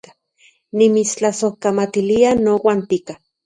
Nimitstlasojkamatilia 0.79 2.35
nouan 2.43 2.85
tika 2.91 3.21